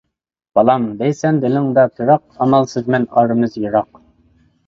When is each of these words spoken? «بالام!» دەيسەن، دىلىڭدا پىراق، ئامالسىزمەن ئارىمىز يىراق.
«بالام!» 0.59 0.85
دەيسەن، 1.01 1.37
دىلىڭدا 1.43 1.83
پىراق، 1.99 2.23
ئامالسىزمەن 2.45 3.05
ئارىمىز 3.19 3.59
يىراق. 3.67 4.01